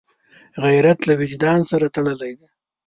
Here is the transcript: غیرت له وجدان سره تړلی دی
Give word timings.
غیرت 0.65 0.99
له 1.07 1.13
وجدان 1.21 1.59
سره 1.71 1.87
تړلی 1.95 2.33
دی 2.39 2.47